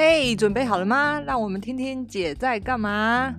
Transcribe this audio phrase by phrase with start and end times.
[0.00, 1.20] 嘿准备好了吗？
[1.22, 3.34] 让我们听听姐在干嘛。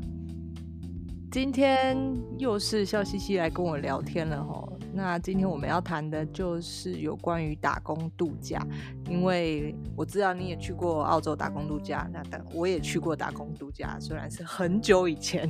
[1.31, 1.97] 今天
[2.37, 4.77] 又是笑嘻嘻来跟我聊天了吼。
[4.91, 8.61] 那今天我们要谈的就是有关于打工度假，
[9.09, 15.49] 因为我知道你也去过澳洲打工度假，那等我也去过打工度假，虽然是很久以前。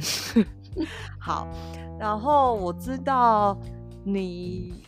[1.20, 1.48] 好，
[2.00, 3.60] 然后我知道
[4.04, 4.86] 你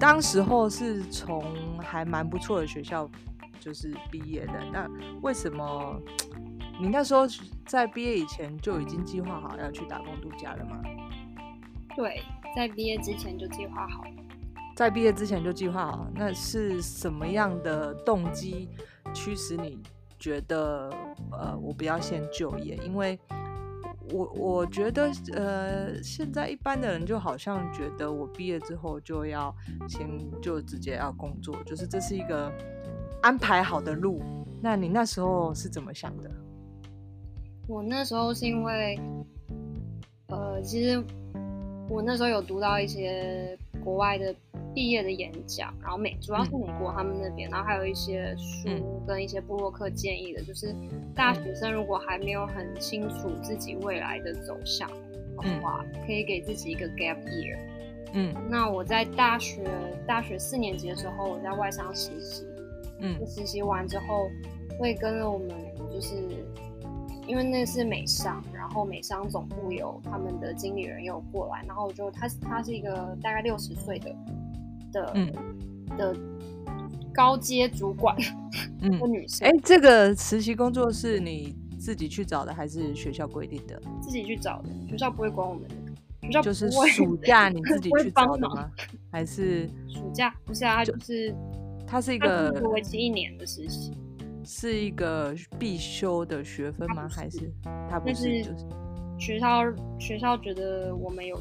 [0.00, 1.44] 当时候是从
[1.78, 3.08] 还蛮不错的学校。
[3.64, 4.86] 就是毕业的，那
[5.22, 5.98] 为什么
[6.78, 7.22] 你那时候
[7.64, 10.82] 在毕业以前就已经计划好要去打工度假了吗？
[11.96, 12.20] 对，
[12.54, 14.04] 在毕业之前就计划好。
[14.76, 18.68] 在毕业之前就计划好，那是什么样的动机
[19.14, 19.82] 驱使你
[20.18, 20.90] 觉得
[21.32, 22.78] 呃，我不要先就业？
[22.84, 23.18] 因为
[24.12, 29.54] 我我觉得呃，现在一般的人就好像觉得我毕业之后就要
[29.88, 30.06] 先
[30.42, 32.52] 就直接要工作，就是这是一个。
[33.24, 34.20] 安排好的路，
[34.60, 36.30] 那你那时候是怎么想的？
[37.66, 39.00] 我那时候是因为，
[40.26, 41.02] 呃，其实
[41.88, 44.34] 我那时候有读到一些国外的
[44.74, 48.68] 毕业的演讲，然后美主要是美国他们那边，嗯、然后还有一些书
[49.06, 50.76] 跟一些布洛克建议的，嗯、就是
[51.14, 54.86] 大学生如果还没有很清楚自己未来的走向
[55.38, 57.58] 的话，嗯、可以给自己一个 gap year。
[58.12, 59.64] 嗯，那我在大学
[60.06, 62.44] 大学四年级的时候，我在外商实习。
[63.00, 64.28] 嗯，实习完之后
[64.78, 65.48] 会跟着我们，
[65.92, 66.14] 就是
[67.26, 74.14] 因为那是美商，然后美商总部有他们的经理人有过来，然后就他他是一个大概六十岁的
[74.92, 75.32] 的、嗯、
[75.96, 76.16] 的
[77.14, 78.16] 高阶主管，
[78.82, 79.48] 嗯，女生。
[79.48, 83.80] 哎、欸，这个实习工作是你自己去找的还是学校规定的？
[84.00, 85.74] 自己去找的，学校不会管我们的，
[86.22, 88.70] 学校就是暑假你自己去找的吗？
[89.10, 90.34] 还是暑假？
[90.44, 91.34] 不是啊，就是。
[91.94, 93.96] 它是一个为期一年的实习，
[94.42, 97.08] 是一个必修的学分吗？
[97.08, 97.48] 还是
[97.88, 98.42] 它不是？
[98.42, 98.66] 就是
[99.16, 99.62] 学校
[100.00, 101.40] 学校觉得我们有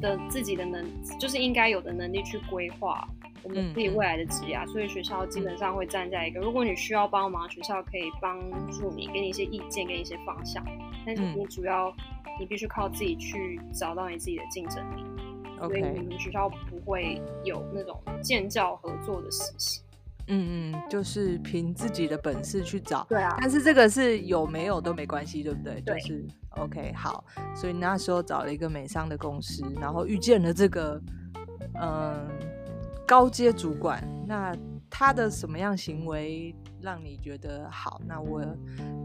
[0.00, 0.86] 的自己的能，
[1.18, 3.08] 就是应该有的能力去规划
[3.42, 8.38] 我们自己未来的职业，所以学校基本上会站在一个，如果你需要帮忙，学校可以帮
[8.70, 10.64] 助你，给你一些意见，给你一些方向，
[11.04, 11.92] 但是你主要
[12.38, 15.02] 你必须靠自己去找到你自己的竞争力。
[15.68, 19.80] 所以你们学校不会有那种建教合作的实习，
[20.28, 23.04] 嗯嗯，就是凭自己的本事去找。
[23.08, 25.80] 对啊，但是这个是有没有都没关系，对不对？
[25.80, 25.98] 对。
[26.00, 27.24] 就是 OK，好。
[27.54, 31.00] 所以那时候找了一个美商的公司，然后遇见了这个
[31.80, 32.28] 嗯
[33.06, 34.02] 高阶主管。
[34.26, 34.54] 那
[34.94, 37.98] 他的什么样行为让你觉得好？
[38.06, 38.40] 那我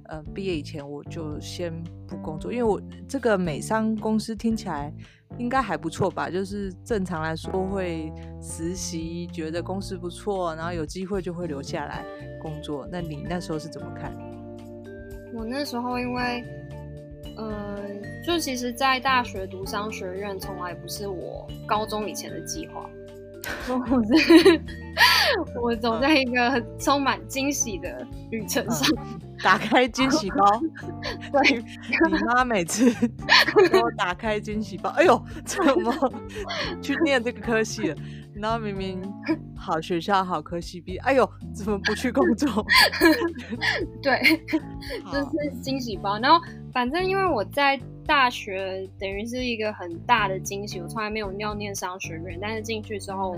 [0.05, 1.73] 呃毕业以前我就先
[2.05, 4.93] 不工作，因为我这个美商公司听起来。
[5.37, 8.11] 应该还不错吧，就是正常来说会
[8.41, 12.03] 实习，觉得公司不错，然后有机会就会留下来
[12.41, 12.87] 工作。
[12.89, 14.11] 那你那时候是怎么看？
[15.35, 16.43] 我那时候因为，
[17.35, 17.77] 呃，
[18.25, 22.89] 就其实，在大学读商学院从来不是我高中以前的计划，
[23.67, 24.61] 我 是
[25.61, 28.87] 我走在一个充满惊喜的旅程上。
[28.97, 30.59] 嗯 打开惊喜包，
[31.31, 31.57] 对，
[32.09, 32.89] 你妈每次
[33.69, 35.93] 给我打开惊喜包，哎呦，怎么
[36.81, 37.95] 去念这个科系了？
[38.33, 38.99] 然后明明
[39.55, 42.65] 好学校、好科系毕业，哎呦，怎么不去工作？
[44.01, 44.19] 对，
[45.11, 46.17] 这是惊喜包。
[46.17, 46.43] 然后
[46.73, 53.37] 反正因为我在大学等于是一个很大的惊喜，我从来没有要念商学院，但是进去之后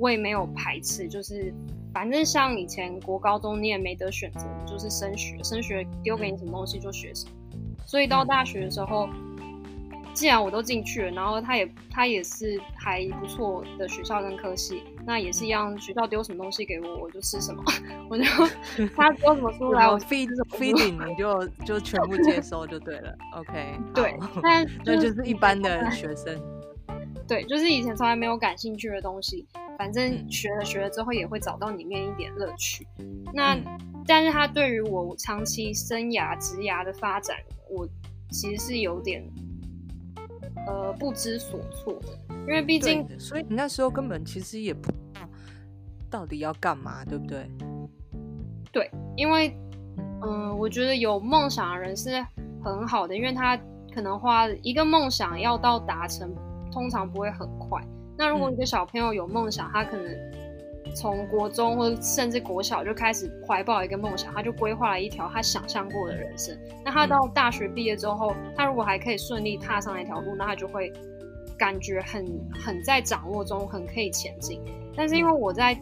[0.00, 1.54] 我也没有排斥，就是。
[1.92, 7.32] 反正像以前国高中你也没得选择，就是升学，升学丢给你什么东西就学什么。
[7.84, 9.08] 所以到大学的时候，
[10.14, 17.60] 既然我都进去了，然后他也他也是还不错的学校跟科系，那也是一样，学校丢什么东西给我，我就吃什么，
[18.08, 18.24] 我就
[18.94, 23.12] 他丢什么书来，我 feed feeding 你就就全部接收就对了。
[23.36, 26.40] OK，对，但那就是一般的学生。
[27.30, 29.46] 对，就是以前从来没有感兴趣的东西，
[29.78, 32.84] 反正学了学了之后也会找到里面一点乐趣。
[33.32, 33.64] 那，嗯、
[34.04, 37.36] 但是他对于我长期生涯职涯的发展，
[37.70, 37.86] 我
[38.32, 39.22] 其实是有点
[40.66, 42.08] 呃不知所措的，
[42.40, 45.20] 因为毕竟，所以你那时候根本其实也不知道
[46.10, 47.48] 到底要干嘛，对不对？
[48.72, 49.56] 对，因为
[50.24, 52.10] 嗯、呃，我觉得有梦想的人是
[52.60, 53.56] 很好的，因为他
[53.94, 56.28] 可能花一个梦想要到达成。
[56.72, 57.80] 通常不会很快。
[58.16, 60.14] 那如果你的小朋友有梦想，嗯、他可能
[60.94, 66.56] 从国中或者甚至国小就开始怀抱一个梦想，他就规划了一条他想象过的人生。
[66.84, 70.92] 那他到大学毕业之后，嗯、他如果还可以顺利踏上一条路，那他就会
[71.58, 74.60] 感觉很很在掌握中，很可以前进。
[74.96, 75.80] 但是因为我在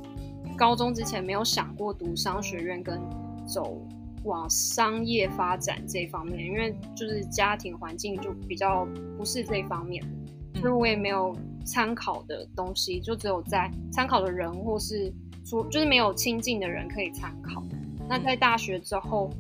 [0.57, 3.01] 高中之前没有想过读商学院跟
[3.47, 3.81] 走
[4.25, 8.87] 往商业发展这一方面，因为就是家庭环境就比较
[9.17, 10.05] 不是这方面，
[10.61, 15.13] 所以我也没有参考的东西，就只有在参考的人或是
[15.45, 17.63] 说就是没有亲近的人可以参考。
[18.09, 19.31] 那在大学之后，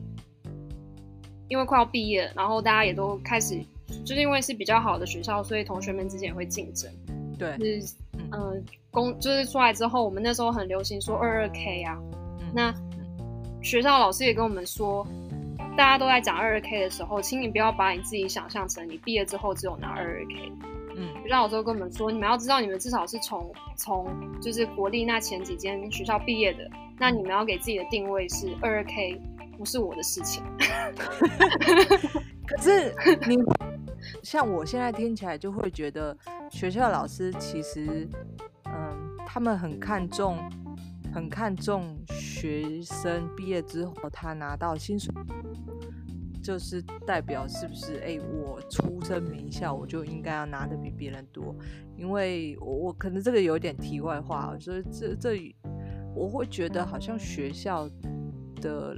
[1.48, 3.58] 因为快要毕业，然后大家也都开始，
[4.04, 6.90] 就是因为是比较好的学校，所以同学们之间也会竞争。
[7.38, 7.94] 对，就是
[8.32, 11.98] 嗯，工、呃、就是出来之后，我们那时候很流行说二二 K 啊，
[12.40, 12.74] 嗯、那。
[13.60, 15.04] 学校老师也跟我们说，
[15.76, 20.52] 大家都在讲二二 K 的时候，请你不要把你自己想象成你毕业之后只有拿二二 K。
[20.98, 24.06] 嗯，学校老师跟我们说，你们要知道，你们至少是从从
[24.40, 26.68] 就是国立那前几间学校毕业的，
[26.98, 29.20] 那你们要给自己的定位是二二 K，
[29.56, 30.42] 不是我的事情。
[32.46, 32.92] 可是
[33.28, 33.36] 你
[34.22, 36.16] 像我现在听起来就会觉得，
[36.50, 38.08] 学校老师其实，
[38.64, 40.36] 嗯，他们很看重。
[41.10, 45.12] 很看重学生毕业之后，他拿到薪水，
[46.48, 47.98] 就是代表是不是？
[47.98, 51.54] 哎，我出身名校，我就应该要拿的比别人多。
[51.94, 55.54] 因为我我可能这个有点题外话，所以这这
[56.16, 57.86] 我会觉得好像学校
[58.62, 58.96] 的，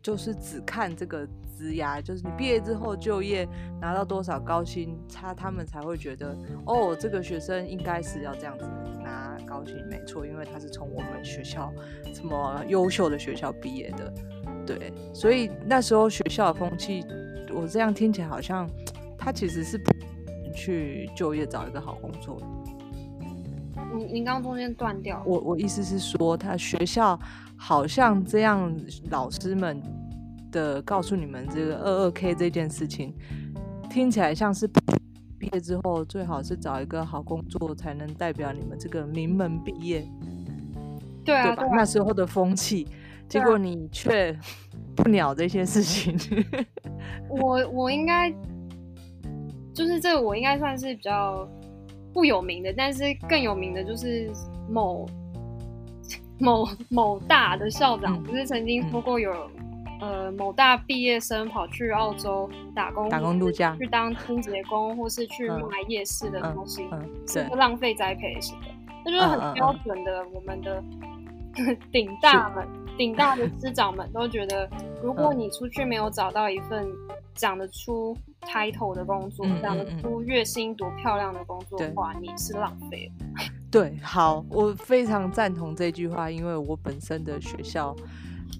[0.00, 1.26] 就是只看这个
[1.58, 3.44] 职涯，就是你毕业之后就业
[3.80, 8.64] 拿到多少高薪，他他们才会觉得哦，这个学生应该是要这样子
[9.02, 9.36] 拿。
[9.44, 11.72] 高兴没错，因为他是从我们学校
[12.14, 14.12] 这么优秀的学校毕业的，
[14.78, 17.04] 对，所以那时候学校的风气，
[17.52, 18.68] 我这样听起来好像
[19.18, 19.92] 他其实是不
[20.54, 22.46] 去就业找一个好工作的。
[23.94, 27.18] 你你刚刚中间断掉，我我意思是说，他学校
[27.56, 28.74] 好像这样，
[29.10, 29.82] 老师们
[30.52, 33.14] 的告诉你们这个二二 K 这件事情，
[33.88, 34.68] 听起来像是。
[35.40, 40.06] 毕业之后最好是找一个好工作，才能代表你们这个名门毕业，
[41.24, 41.62] 对啊，对吧？
[41.62, 42.86] 对啊，那时候的风气，
[43.30, 44.38] 结果你却
[44.94, 46.18] 不鸟这些事情。
[47.30, 48.30] 我我应该
[49.72, 51.48] 就是这个，我应该算是比较
[52.12, 54.30] 不有名的，但是更有名的就是
[54.68, 55.06] 某
[56.38, 59.32] 某某大的校长，不、嗯、是曾经说过有。
[60.02, 68.68] 呃，某大毕业生跑去澳洲打工，打工度假，去当清洁工，或是去卖夜市的东西，嗯，是个浪费栽培型的，
[69.04, 70.24] 那就是很标准的。
[70.32, 70.82] 我们的
[71.92, 72.66] 顶大们，
[73.00, 74.68] 顶大的师长们都觉得，
[75.02, 76.86] 如果你出去没有找到一份
[77.34, 83.10] 讲得出 title 的工作，讲得出月薪多漂亮的工作的话，你是浪费。
[83.70, 87.96] 对， 好，我非常赞同这句话，因为我本身的学校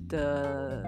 [0.08, 0.82] 的。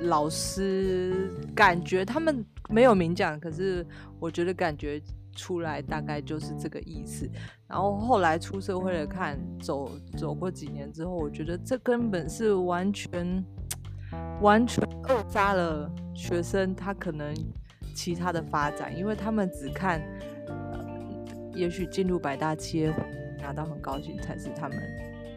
[0.00, 3.86] 老师感觉他们没有明讲，可是
[4.18, 5.00] 我觉得感觉
[5.34, 7.28] 出来大概就是这个意思。
[7.66, 13.44] 然后后来出社会了看，走走过几年之后，我觉得这根本是完全
[14.40, 17.34] 完全扼杀了学生他可能
[17.94, 20.00] 其他的发展，因为他们只看，
[20.46, 20.86] 呃，
[21.54, 22.92] 也许进入百大企业
[23.40, 24.78] 拿到很高薪才是他们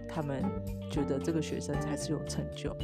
[0.07, 0.44] 他们
[0.91, 2.75] 觉得这个学生才是有成就。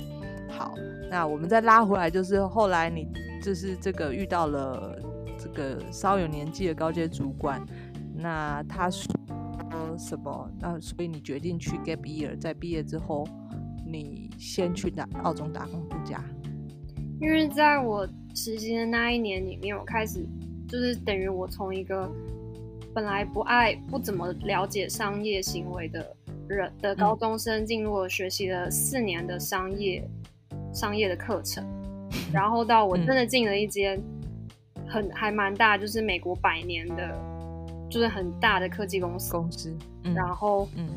[0.49, 0.73] 好，
[1.09, 3.07] 那我们再拉回来，就是后来你
[3.41, 4.95] 就是这个遇到了
[5.43, 7.61] 这个稍有年纪的高阶主管，
[8.15, 9.13] 那他说
[9.97, 10.49] 什么？
[10.59, 13.27] 那所以你决定去 gap year，在毕业之后，
[13.85, 16.23] 你先去打澳洲打工度假。
[17.19, 20.25] 因为在我实习的那一年里面，我开始
[20.69, 22.09] 就是等于我从一个
[22.93, 26.15] 本来不爱、不怎么了解商业行为的
[26.47, 30.07] 人的高中生，进入了学习了四年的商业。
[30.73, 31.63] 商业的课程，
[32.33, 34.01] 然后到我真的进了一间
[34.93, 37.19] 很还蛮大，就是美国百年的，
[37.89, 39.31] 就是很大的科技公司。
[39.31, 40.87] 公司，嗯、然后，嗯，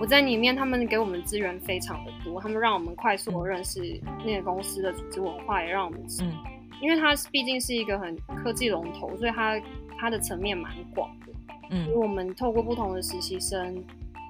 [0.00, 6.32] 我在里面，他们给我们资源非常的多，他们让我们快速的认识那个公司的组织文化，也让我们，嗯，
[6.80, 9.60] 因为它毕竟是一个很科技龙头，所以它
[9.98, 11.32] 它的层面蛮广的，
[11.70, 13.82] 嗯，所以我们透过不同的实习生，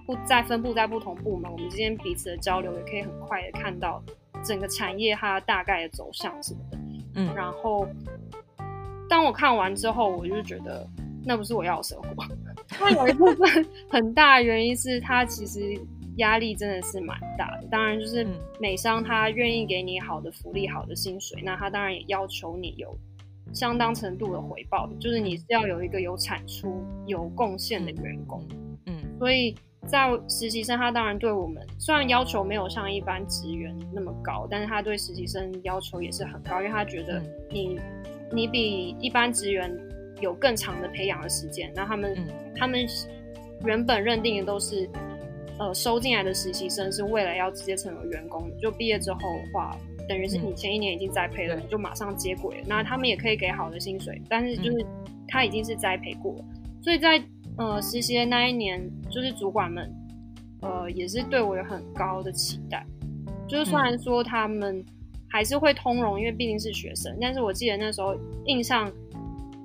[0.06, 4.02] 不再分布在不同部门，我们之间彼此的交流，也可以很快的看到。
[4.42, 6.78] 整个产业它大概的走向什么的，
[7.14, 7.88] 嗯，然后
[9.08, 10.88] 当我看完之后，我就觉得
[11.24, 12.24] 那不是我要的生活。
[12.80, 15.60] 那有一部分 很大的原因是他其实
[16.16, 17.66] 压力真的是蛮大的。
[17.70, 18.26] 当然，就是
[18.58, 22.96] 美商他愿意给你好的福利、好的薪水，那他当然也要求你有
[23.52, 28.42] 相当程度的回报，就是你是要有一个有产出、有贡献的员工。
[28.86, 29.54] 嗯，所以。
[29.86, 37.78] 在实习生，他当然对我们虽然要求没有像一般职员那么高，但是他对实习生要求也是很高，因为他觉得你
[38.34, 39.70] 你比一般职员
[40.20, 41.72] 有更长的培养的时间。
[41.74, 42.26] 那他们、嗯、
[42.56, 42.84] 他们
[43.64, 44.88] 原本认定的都是，
[45.58, 49.76] 呃，收进来的实习生是为了要直接成为员工，就毕业之后的话，
[50.08, 52.62] 等于是你前一年已经栽培了，嗯、你就马上接轨。
[52.66, 54.84] 那他们也可以给好的薪水，但是就是
[55.28, 56.44] 他已经是栽培过了，
[56.82, 57.22] 所以在
[57.56, 59.90] 呃实习的那一年，就是主管们
[60.60, 62.84] 呃也是对我有很高的期待。
[63.46, 64.84] 就是虽然说他们
[65.34, 68.88] 还是会通融，因为毕竟是学生，但是我记得那时候印象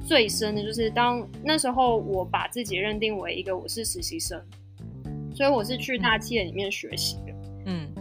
[0.04, 4.42] 最深的就是当那时候我把自己认定为一个我是实习生，
[5.32, 7.29] 所以我是去大企业里面学习的。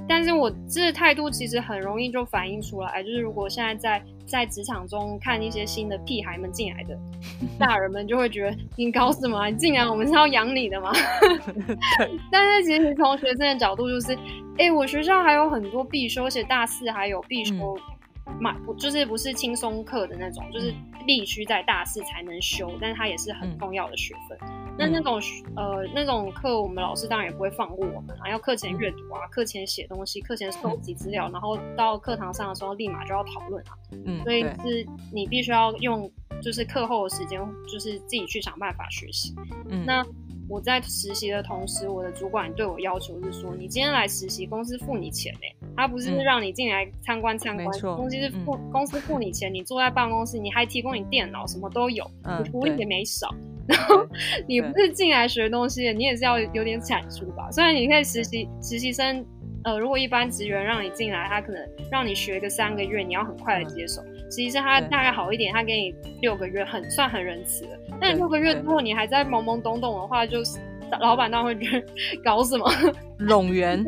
[0.09, 6.99] 嗯，但是我这态度其实很容易就反映出来，就是如果现在在在职场中看一些新的屁孩们进来的
[7.59, 9.49] 大人们，就会觉得你搞什么？
[9.51, 10.93] 你进来我们是要养你的吗？
[12.33, 14.15] 但是其实从学生的角度，就是，
[14.57, 17.55] 哎、欸，我学校还有很多必修，而且大四还有必修。
[17.55, 17.98] 嗯
[18.41, 20.75] 嘛，不就是不是轻松课的那种，就是
[21.07, 24.39] 必须在大四才能修，但是它也是很重要的学分。
[24.43, 25.21] 嗯、那那种
[25.57, 33.73] 呃那种课，我们老师当然也不会放过我们啊，要课前阅读啊，课前写东西，课前收集资料，然后到课堂上的时候立马就要讨论啊。
[33.93, 36.11] 嗯，所以是你必须要用
[36.43, 39.35] 就是课后的时间，就是自己去想办法学习。
[39.69, 40.05] 嗯，那。
[40.51, 53.33] 我在实习的同时，我的主管对我要求是说，你今天来实习，公司付你钱呢，他不是让你进来参观参观，嗯、公司是付、嗯、公司付你钱，你坐在办公室，你还提供你电脑，什么都有，嗯、你福利也没少。
[53.69, 54.05] 然后
[54.49, 57.49] 你不是进来学东西，你也是要有点产出吧？
[57.53, 59.25] 虽然你可以实习实习生，
[59.63, 64.03] 呃，如果一般职员让你进来，他可能让你学个三个月，你要很快的接手。
[64.03, 67.71] 嗯其实他大概好一点，他给你六个月，很算很仁慈的。
[67.99, 70.59] 但六个月之后，你还在懵懵懂懂的话，就是
[71.01, 71.87] 老板当然会觉得
[72.25, 72.71] 搞什么
[73.21, 73.83] 冗员，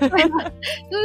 [0.00, 1.04] 就是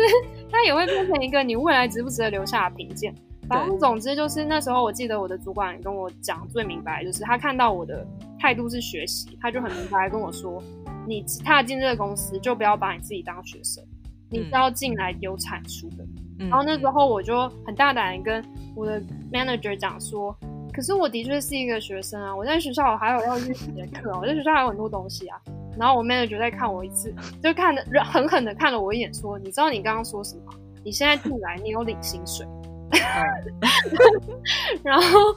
[0.51, 3.13] 他也会变成一个你未来值不值得留下的评鉴。
[3.49, 8.05] 反正总之就是那时候，我记得我的主管跟我讲最明白，就是他看到我的
[8.39, 10.63] 态度是学习，他就很明白跟我说
[11.05, 13.83] ：“你踏进这个公司，就不要把你自己当学生，
[14.29, 16.05] 你是要进来有产出的。”
[16.49, 18.43] 然后那时候我就很大胆的跟
[18.73, 19.01] 我的
[19.33, 20.33] manager 讲说，
[20.73, 25.37] 可是我的确是一个学生啊，我在学校我还有要去写课，我在学校还有很多东西啊。
[25.77, 30.53] 然后我 manager 再看我一次，就看的狠狠的看了我一眼，说：“你知道你刚刚说什么？
[30.83, 32.45] 你现在进来，你有领薪水。
[34.83, 35.33] ”然后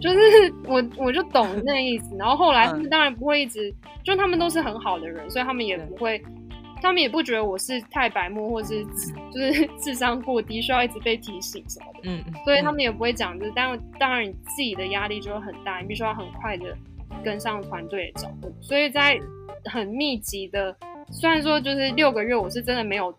[0.00, 0.18] 就是
[0.66, 2.14] 我我就懂那意思。
[2.16, 3.74] 然后后来他们当然不会一直，
[4.04, 6.22] 就他们都是很好的人，所以他们也不会。
[6.80, 8.84] 他们也不觉得我是太白目，或是
[9.32, 12.00] 就是智商过低，需要一直被提醒什么的。
[12.04, 16.76] 嗯，所以他们也不会讲，就是当当然你自己的压力就会很大，你必须要很快的
[17.24, 18.52] 跟上团队的脚步。
[18.60, 19.18] 所以在
[19.64, 20.74] 很密集的，
[21.10, 23.12] 虽然说就是六个月，我是真的没有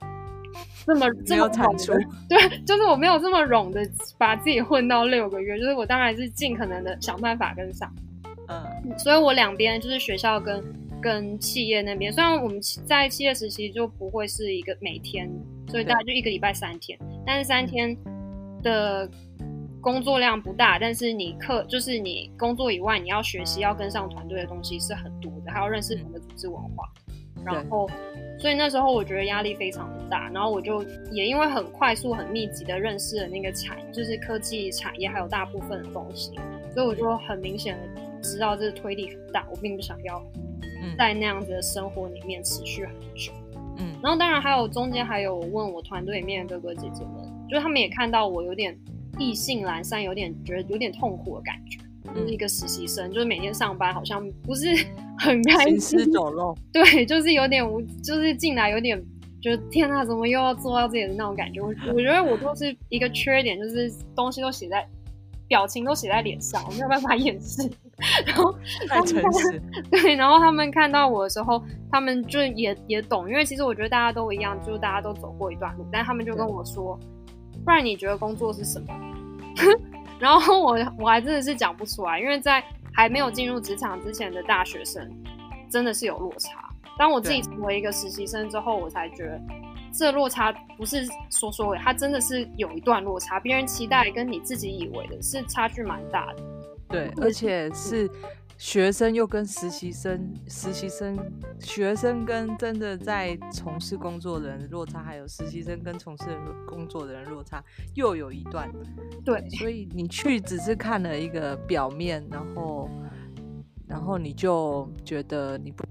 [0.86, 1.94] 这么这么产出，
[2.28, 3.88] 对，就是我没有这么冗的
[4.18, 7.94] 把自己混到六个月，就是我当然是尽可能的想办法跟上。
[8.48, 10.64] 嗯，所以我两边就是学校跟。
[11.02, 15.30] 跟企业那边，虽然我们在企业实习就不会是一个每天，
[15.68, 17.96] 所以大概就一个礼拜三天，但是三天
[18.62, 19.10] 的
[19.82, 26.92] 工作量不大，但是你课就是你工作以外，你要学习要跟上团队的东西是很多的，还要认识人的组织文化，
[27.46, 27.90] 然后
[28.38, 36.34] 所以那时候我觉得压力非常的大，然后我就也因为很快速很密集的认识了那个产，就是科技产业还有大部分的东西，
[36.74, 40.22] 所以我就很明显的知道这个推力很大，我并不想要。
[40.98, 43.32] 在那样子的生活里面持续很久，
[43.78, 48.78] 嗯，然后当然还有中间还有问我团队里面的哥哥姐姐们，就是他们也看到我有点
[49.18, 54.68] 意兴阑珊，有点觉得有点痛苦的感觉，嗯、就是一个实习生，就是每天上班好像不是
[55.20, 59.02] 很开心，行尸走肉，对，就是有点无，就是进来有点
[59.42, 61.62] 觉得天哪，怎么又要做到自己的那种感觉？
[61.62, 64.86] 我我觉得我就是一个缺点，就是东西都写在
[65.48, 67.70] 表情都写在脸上，我没有办法掩饰。
[68.26, 68.54] 然后
[68.88, 76.98] 太诚实， 对，然后他们看到我的时候，他们就也也懂，因为其实我觉得大家都一样，就是大家都走过一段路，但他们就跟我说，
[77.66, 78.88] 不然你觉得工作是什么？
[80.20, 82.64] 然后我我还真的是讲不出来，因为在
[82.94, 85.10] 还没有进入职场之前的大学生，
[85.70, 86.70] 真的是有落差。
[86.98, 89.42] 当我自己成为一个实习生之后，我才觉得
[89.94, 96.44] 这落差不是说说的，它真的是有一段落差，别人期待跟你自己以为的是差距蛮大的。
[96.90, 98.10] 对，而且是
[98.58, 101.18] 学生又跟实习生，实习生、
[101.60, 106.26] 学生跟真的在从事工作的人落差，还有实习生跟从事
[106.68, 108.70] 工作的人落差，又有一段。
[109.24, 112.90] 对，所以你去只是看了一个表面，然后，
[113.88, 115.84] 然后你就觉得你不。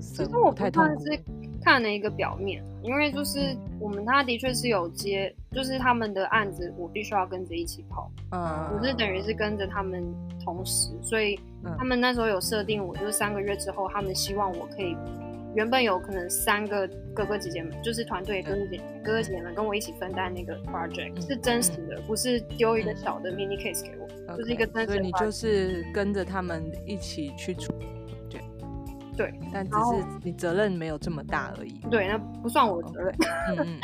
[0.00, 1.18] 其实我不算是
[1.62, 8.10] 看了一个表面，因为就是我们他的确是有接，就是他们的案子，我必须要跟着一起跑。
[8.32, 10.02] 嗯，我是等于是跟着他们
[10.44, 11.38] 同时，所以
[11.78, 14.96] 他们那时候有设定我，就是三个月之后，他们希望我可以
[15.54, 24.94] 原本有可能三个哥哥姐姐们，就是团队哥哥姐哥哥姐姐们跟我一起分担那个 project，、嗯、是真实的，嗯、不是丢一个小的 mini case 给我，嗯、就是一个真实的。
[24.94, 27.72] 所以你就是跟着他们一起去出。
[29.16, 31.72] 对，但只是你责任没有这么大而已。
[31.90, 33.14] 对，那不算我的责任。
[33.50, 33.78] 嗯嗯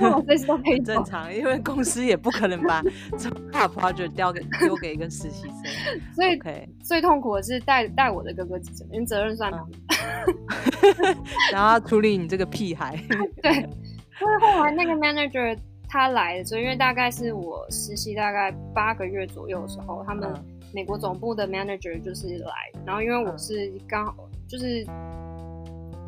[0.12, 2.82] 我随时都可以正常，因为公司也不可能把
[3.18, 5.56] 这么大 project 交给丢给一个实习生。
[6.14, 6.38] 所以.
[6.82, 9.50] 最痛苦的是带带我的哥哥姐姐，因为责任算
[11.52, 12.96] 然后要处理你这个屁孩。
[13.42, 15.56] 对，因为后来那个 manager
[15.88, 20.32] 他来的时候，因为大概是我实习大概八个月左右的时候，他们
[20.76, 22.52] 美国总部的 manager 就是来，
[22.84, 24.14] 然后因为我是刚好。
[24.46, 24.86] 就是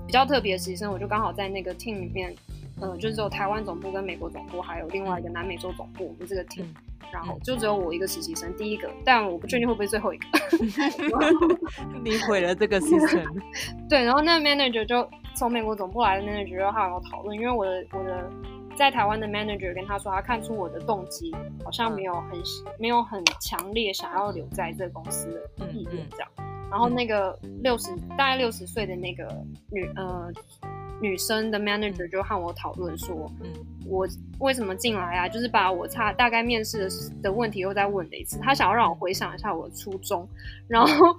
[0.06, 2.32] 比较特别的实习生，我就刚好在那个 team 里面，
[2.80, 6.74] 呃，就是只有台湾总部跟美国总部，还有另外一个南美洲总部，我们这个 team，、嗯、
[7.12, 10.24] 然后就只有我一个实习生，第一个，但我不确定会不会最后一个。
[12.04, 13.26] 你毁了这个 system。
[13.90, 18.30] 对，然后那个 manager 就从美国总部来的 manager 就和我讨论，因为我的我的
[18.78, 26.28] 在台湾的 manager 跟他说，他看出我的动机好像没有很、嗯、没有很强烈想要留在这个公司的意愿，这样。
[26.70, 29.26] 然后那个六十大概六十岁的那个
[29.72, 30.30] 女呃
[31.00, 33.50] 女生的 manager 就和我讨论说，嗯，
[33.84, 34.06] 我
[34.38, 35.28] 为什么进来啊？
[35.28, 36.90] 就是把我差大概面试的
[37.22, 40.28] 的问题又再问了一次，他想要让我回想一下我的初衷，
[40.68, 41.16] 然后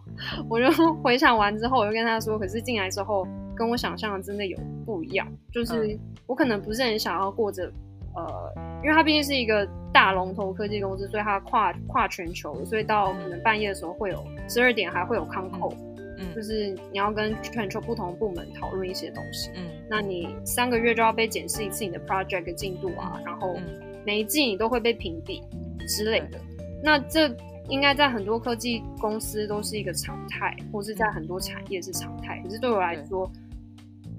[0.48, 3.28] 我就回想完之后，我就跟他说，可是进来之后
[3.60, 7.70] 跟我想象的真的有不一样，就是我可能不是很想要过着。
[8.16, 15.76] 呃，因为它毕竟是一个大龙头科技公司，所以它跨跨全球，所以到可能半夜的时候会有十二点还会有 con call，
[16.18, 23.56] 嗯，就是你要跟全球不同部门讨论一些东西，嗯，那你三个月就要被检视一次你的 project 进度啊，然后
[24.04, 25.44] 每一季你都会被评比
[25.88, 26.40] 之类的，
[26.84, 27.30] 那这
[27.70, 33.32] 应该在很多科技公司都是一个常态，或是在很多产业是常态，可是对我来说，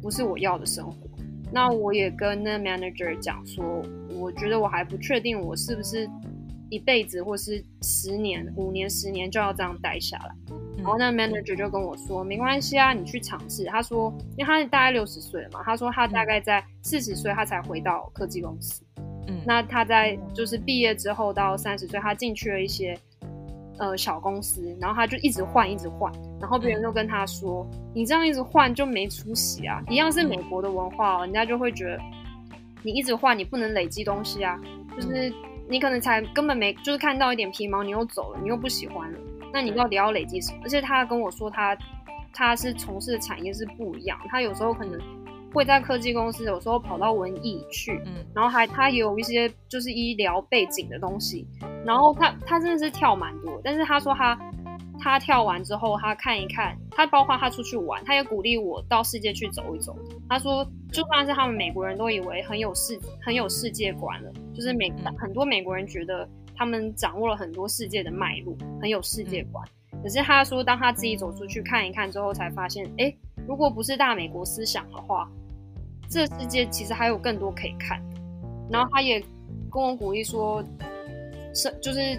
[0.03, 0.97] 不是我要的生活。
[1.53, 3.83] 那我也跟那 manager 讲说，
[4.15, 6.09] 我觉得我还不确定我是不是
[6.69, 10.35] 一辈子或是十年、五年、十年就要这样待下来。
[10.77, 13.65] 然后那 manager 就跟我说，没关系啊，你去尝试。
[13.65, 18.83] 他说，因为他大概六十岁了嘛，他说他大概在四十岁他才回到科技公司。
[19.27, 22.97] 嗯，那他在就是毕业之后到三十岁，他进去了一些。
[23.79, 29.83] 呃，小公司，然后他就一直换，一直换，然后别人都跟他说：“你这样一直换就没出息啊！
[29.89, 32.01] 一样是美国的文化，人家就会觉得
[32.83, 34.59] 你一直换，你不能累积东西啊。
[34.97, 35.33] 就是
[35.69, 39.19] 你可能才根本没，就是看到一点皮毛，你又走了，你又不喜欢了，
[39.53, 40.59] 那你到底要累积什么？
[40.63, 41.85] 而且他跟我说他，他
[42.33, 44.99] 他是从事的产业是不一样，他有时候可能。”
[45.53, 51.45] 会在科技公司，有时候跑到文艺去，嗯，然后还他也有一些就是医疗背景的东西，
[51.85, 54.39] 然后他他真的是跳蛮多，但是他说他
[55.01, 59.97] 他跳完之后，他看一看，他包括他出去玩，他也鼓励我到世界去走一走。
[60.29, 69.67] 他说，就算是他们美国人都以为很有世很有世界观了，就是美很多美国人觉得他们掌握了很多世界的脉络，很有世界观。
[70.03, 73.13] 可是他说，当他自己走出去看一看之后，才发现，哎，
[73.49, 75.29] 如果不是大美国思想的话。
[76.13, 78.03] 这世界其实还有更多可以看，
[78.69, 79.21] 然后他也
[79.71, 80.61] 跟我鼓励说，
[81.55, 82.19] 是就是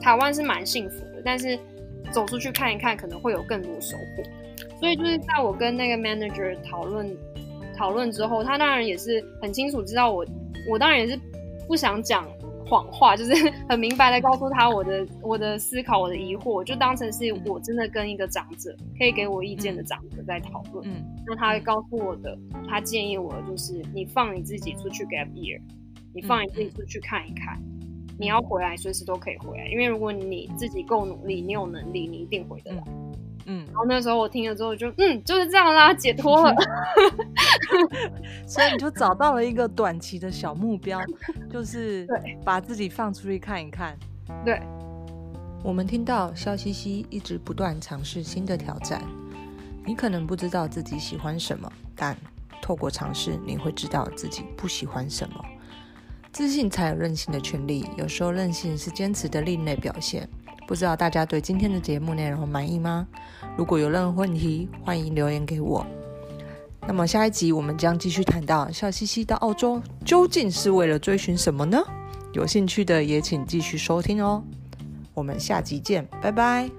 [0.00, 1.58] 台湾是蛮幸福的，但是
[2.10, 4.22] 走出去看一看可能会有更多收获。
[4.78, 7.16] 所以就是在我跟那个 manager 讨论
[7.76, 10.24] 讨论之后，他当然也是很清楚知道我，
[10.68, 11.18] 我当然也是
[11.66, 12.26] 不想讲。
[12.66, 20.88] 谎话就是很明白的告诉他我的我的思考，我的疑惑，就当成是我真的跟一个长者可以给我意见的长者在讨论。
[20.88, 25.60] 嗯，那他告诉我的，他建议我就是你放你自己出去 gap year，
[26.14, 27.60] 你放你自己出去看一看，
[28.20, 32.84] 你要回来随时都可以回来，因为如果你自己够努力，你有能力，你一定回得来。
[33.46, 36.54] 嗯，然后那时候我听了之后就嗯就是这样啦，解脱了。
[38.46, 41.00] 所以你就找到了一个短期的小目标，
[41.50, 43.98] 就是 对，把自己放出去看一看。
[44.44, 44.60] 对，
[45.64, 49.02] 我们听到笑嘻嘻一直不断尝试新的挑战。
[49.86, 52.14] 你可能不知道自己喜欢什么，但
[52.60, 55.42] 透过尝试，你会知道自己不喜欢什么。
[56.32, 60.28] 自信才有任性的权利，有时候任性是坚持的另类表现。
[60.66, 63.06] 不知道大家对今天的节目内容满意吗？
[63.56, 65.84] 如果有任何问题，欢迎留言给我。
[66.86, 71.78] 那么下一集我们将继续谈到笑嘻嘻到澳洲究竟是为了追寻什么呢？
[72.32, 74.42] 有兴趣的也请继续收听哦。
[75.12, 76.70] 我们下集见，拜拜。